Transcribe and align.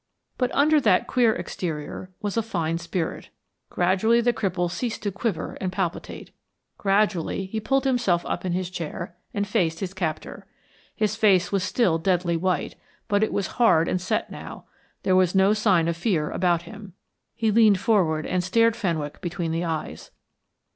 But 0.39 0.49
under 0.55 0.81
that 0.81 1.05
queer 1.05 1.35
exterior 1.35 2.09
was 2.23 2.35
a 2.35 2.41
fine 2.41 2.79
spirit. 2.79 3.29
Gradually 3.69 4.19
the 4.19 4.33
cripple 4.33 4.67
ceased 4.67 5.03
to 5.03 5.11
quiver 5.11 5.55
and 5.61 5.71
palpitate; 5.71 6.31
gradually 6.79 7.45
he 7.45 7.59
pulled 7.59 7.83
himself 7.83 8.25
up 8.25 8.43
in 8.43 8.53
his 8.53 8.71
chair 8.71 9.15
and 9.31 9.45
faced 9.47 9.79
his 9.79 9.93
captor. 9.93 10.47
His 10.95 11.15
face 11.15 11.51
was 11.51 11.61
still 11.63 11.99
deadly 11.99 12.35
white, 12.35 12.73
but 13.07 13.21
it 13.21 13.31
was 13.31 13.45
hard 13.61 13.87
and 13.87 14.01
set 14.01 14.31
now; 14.31 14.65
there 15.03 15.15
was 15.15 15.35
no 15.35 15.53
sign 15.53 15.87
of 15.87 15.95
fear 15.95 16.31
about 16.31 16.63
him. 16.63 16.93
He 17.35 17.51
leaned 17.51 17.79
forward 17.79 18.25
and 18.25 18.43
stared 18.43 18.75
Fenwick 18.75 19.21
between 19.21 19.51
the 19.51 19.65
eyes. 19.65 20.09